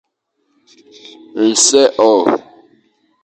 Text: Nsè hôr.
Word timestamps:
Nsè 1.47 1.83
hôr. 1.97 2.29